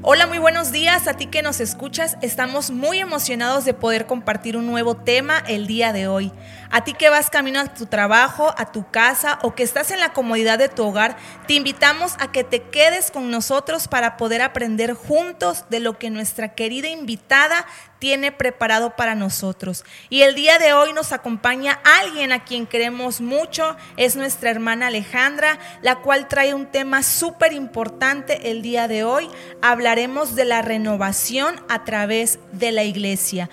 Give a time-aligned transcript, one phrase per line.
[0.00, 2.18] Hola, muy buenos días a ti que nos escuchas.
[2.22, 6.30] Estamos muy emocionados de poder compartir un nuevo tema el día de hoy.
[6.70, 10.00] A ti que vas camino a tu trabajo, a tu casa o que estás en
[10.00, 14.42] la comodidad de tu hogar, te invitamos a que te quedes con nosotros para poder
[14.42, 17.66] aprender juntos de lo que nuestra querida invitada
[17.98, 19.84] tiene preparado para nosotros.
[20.10, 24.88] Y el día de hoy nos acompaña alguien a quien queremos mucho, es nuestra hermana
[24.88, 29.28] Alejandra, la cual trae un tema súper importante el día de hoy.
[29.62, 33.48] Hablaremos de la renovación a través de la iglesia.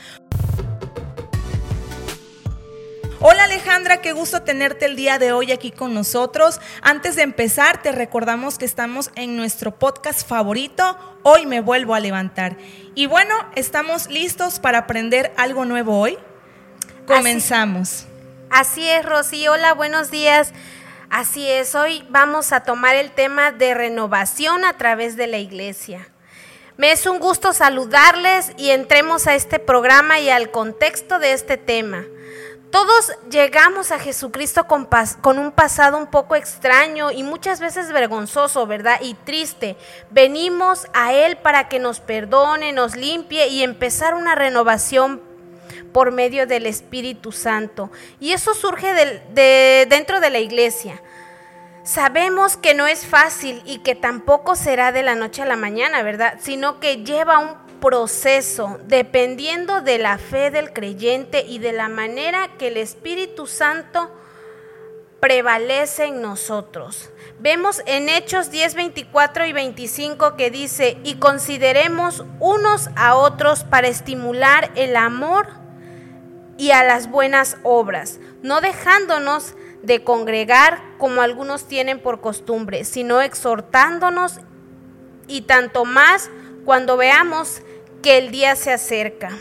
[3.28, 6.62] Hola Alejandra, qué gusto tenerte el día de hoy aquí con nosotros.
[6.84, 12.00] Antes de empezar, te recordamos que estamos en nuestro podcast favorito, Hoy me vuelvo a
[12.00, 12.56] levantar.
[12.94, 16.20] Y bueno, estamos listos para aprender algo nuevo hoy.
[17.08, 18.06] Comenzamos.
[18.52, 19.48] Así, es, Rosy.
[19.48, 20.54] Hola, buenos días.
[21.10, 26.10] Así es, hoy vamos a tomar el tema de renovación a través de la iglesia.
[26.78, 31.58] Me es un gusto saludarles y entremos a este programa y al contexto de este
[31.58, 32.04] tema.
[32.72, 34.88] Todos llegamos a Jesucristo con,
[35.22, 39.00] con, un pasado un poco extraño y muchas veces vergonzoso, ¿verdad?
[39.02, 39.78] Y triste.
[40.10, 45.22] Venimos a Él para que nos perdone, nos limpie y empezar una renovación
[45.96, 47.90] por medio del Espíritu Santo.
[48.20, 51.02] Y eso surge de, dentro de la iglesia.
[51.84, 56.04] Sabemos que no es fácil y que tampoco será de la noche a la mañana,
[56.04, 56.38] ¿verdad?
[56.42, 62.58] Sino que lleva un proceso dependiendo de la fe del creyente y de la manera
[62.58, 64.10] que el Espíritu Santo
[65.20, 67.12] prevalece en nosotros.
[67.40, 73.88] Vemos en Hechos 10, 24 y 25 que dice, y consideremos unos a otros para
[73.88, 75.50] estimular el amor
[76.58, 83.22] y a las buenas obras, no dejándonos de congregar como algunos tienen por costumbre, sino
[83.22, 84.40] exhortándonos
[85.28, 86.32] y tanto más
[86.66, 87.62] cuando veamos
[88.06, 89.32] que el día se acerca.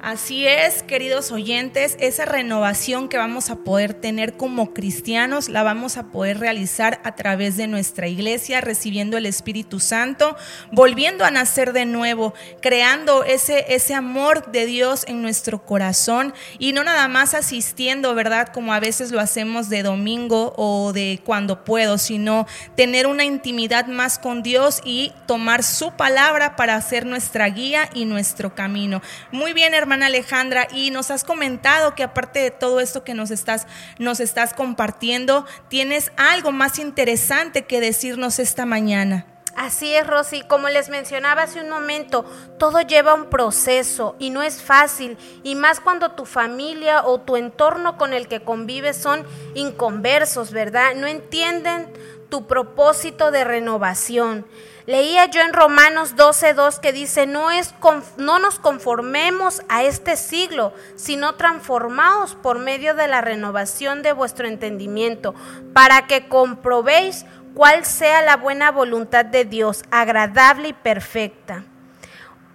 [0.00, 5.96] Así es, queridos oyentes, esa renovación que vamos a poder tener como cristianos la vamos
[5.96, 10.36] a poder realizar a través de nuestra iglesia, recibiendo el Espíritu Santo,
[10.70, 12.32] volviendo a nacer de nuevo,
[12.62, 18.50] creando ese, ese amor de Dios en nuestro corazón y no nada más asistiendo, ¿verdad?
[18.54, 23.88] Como a veces lo hacemos de domingo o de cuando puedo, sino tener una intimidad
[23.88, 29.02] más con Dios y tomar su palabra para hacer nuestra guía y nuestro camino.
[29.32, 33.14] Muy bien, hermanos hermana Alejandra, y nos has comentado que aparte de todo esto que
[33.14, 33.66] nos estás,
[33.98, 39.24] nos estás compartiendo, tienes algo más interesante que decirnos esta mañana.
[39.56, 40.42] Así es, Rosy.
[40.42, 42.26] Como les mencionaba hace un momento,
[42.58, 45.16] todo lleva un proceso y no es fácil.
[45.42, 49.24] Y más cuando tu familia o tu entorno con el que convives son
[49.54, 50.96] inconversos, ¿verdad?
[50.96, 51.90] No entienden
[52.28, 54.44] tu propósito de renovación.
[54.88, 57.74] Leía yo en Romanos 12:2 que dice, no, es,
[58.16, 64.48] no nos conformemos a este siglo, sino transformaos por medio de la renovación de vuestro
[64.48, 65.34] entendimiento,
[65.74, 71.64] para que comprobéis cuál sea la buena voluntad de Dios, agradable y perfecta.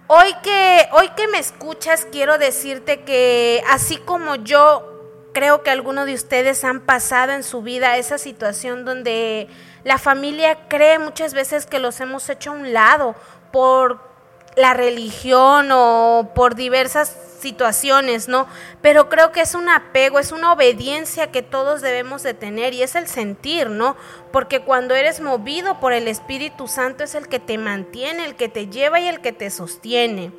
[0.08, 4.93] Hoy que, hoy que me escuchas, quiero decirte que así como yo
[5.34, 9.48] creo que algunos de ustedes han pasado en su vida esa situación donde
[9.84, 13.14] la familia cree muchas veces que los hemos hecho a un lado
[13.52, 14.14] por
[14.56, 18.46] la religión o por diversas situaciones, ¿no?
[18.80, 22.82] Pero creo que es un apego, es una obediencia que todos debemos de tener y
[22.82, 23.96] es el sentir, ¿no?
[24.32, 28.48] Porque cuando eres movido por el Espíritu Santo es el que te mantiene, el que
[28.48, 30.32] te lleva y el que te sostiene.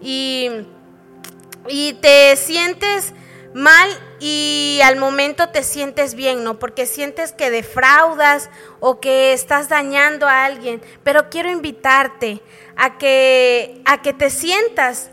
[0.00, 0.50] Y,
[1.68, 3.12] y te sientes
[3.54, 3.88] mal
[4.20, 6.58] y al momento te sientes bien, ¿no?
[6.58, 10.80] Porque sientes que defraudas o que estás dañando a alguien.
[11.02, 12.40] Pero quiero invitarte
[12.76, 15.10] a que, a que te sientas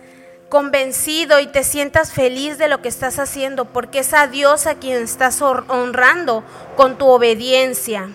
[0.50, 4.76] convencido y te sientas feliz de lo que estás haciendo, porque es a Dios a
[4.76, 6.44] quien estás honrando
[6.76, 8.10] con tu obediencia.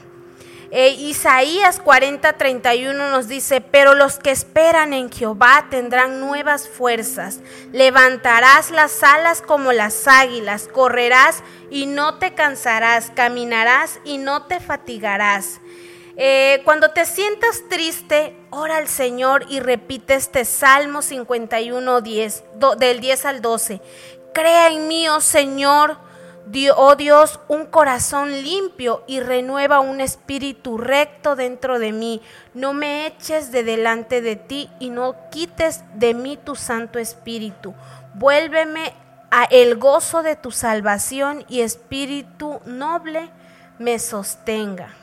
[0.70, 7.40] Eh, Isaías 40, 31 nos dice, pero los que esperan en Jehová tendrán nuevas fuerzas,
[7.72, 14.60] levantarás las alas como las águilas, correrás y no te cansarás, caminarás y no te
[14.60, 15.60] fatigarás.
[16.16, 22.44] Eh, cuando te sientas triste, ora al Señor y repite este Salmo 51, 10,
[22.78, 23.80] del 10 al 12.
[24.32, 25.98] Crea en mí, oh Señor,
[26.76, 32.20] oh Dios, un corazón limpio y renueva un espíritu recto dentro de mí.
[32.52, 37.74] No me eches de delante de ti y no quites de mí tu Santo Espíritu.
[38.14, 38.92] Vuélveme
[39.30, 43.30] a el gozo de tu salvación y espíritu noble
[43.78, 44.94] me sostenga.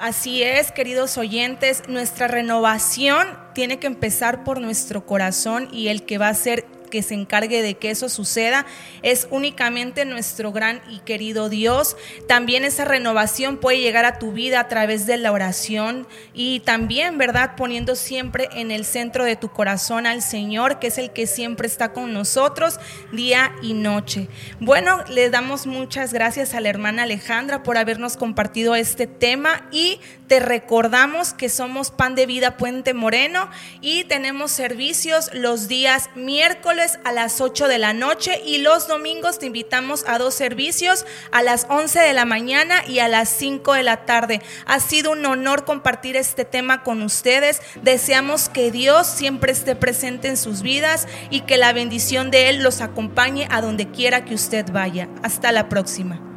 [0.00, 6.18] Así es, queridos oyentes, nuestra renovación tiene que empezar por nuestro corazón y el que
[6.18, 8.66] va a ser que se encargue de que eso suceda
[9.02, 11.96] es únicamente nuestro gran y querido Dios.
[12.28, 17.18] También esa renovación puede llegar a tu vida a través de la oración y también,
[17.18, 17.56] ¿verdad?
[17.56, 21.66] Poniendo siempre en el centro de tu corazón al Señor, que es el que siempre
[21.66, 22.78] está con nosotros
[23.10, 24.28] día y noche.
[24.60, 29.98] Bueno, le damos muchas gracias a la hermana Alejandra por habernos compartido este tema y
[30.28, 33.50] te recordamos que somos Pan de Vida Puente Moreno
[33.80, 36.08] y tenemos servicios los días
[37.04, 41.42] a las 8 de la noche y los domingos te invitamos a dos servicios a
[41.42, 44.42] las 11 de la mañana y a las 5 de la tarde.
[44.66, 47.60] Ha sido un honor compartir este tema con ustedes.
[47.82, 52.62] Deseamos que Dios siempre esté presente en sus vidas y que la bendición de Él
[52.62, 55.08] los acompañe a donde quiera que usted vaya.
[55.22, 56.33] Hasta la próxima.